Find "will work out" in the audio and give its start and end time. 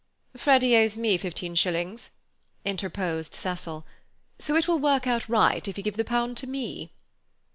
4.67-5.29